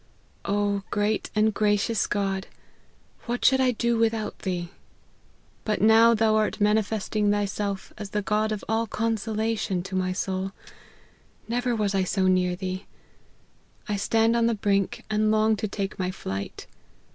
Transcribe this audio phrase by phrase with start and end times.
[0.63, 2.47] "O great and gracious God!
[3.27, 4.69] what should I do without Thee!
[5.63, 10.53] But now thou art manifesting thyself as the God of all consolation to my soul:
[11.47, 12.87] never was I so near thee:
[13.87, 16.65] I stand on the brink, and long to take my flight.